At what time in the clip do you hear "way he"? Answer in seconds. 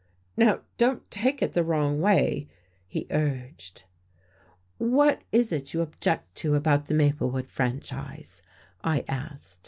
2.01-3.05